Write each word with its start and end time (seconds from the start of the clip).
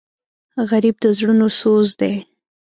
غریب 0.69 0.95
د 1.03 1.05
زړونو 1.17 1.47
سوز 1.59 1.89
دی 2.01 2.13